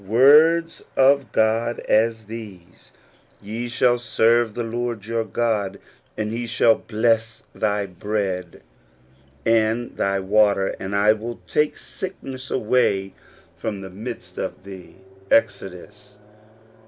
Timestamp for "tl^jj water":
9.95-10.75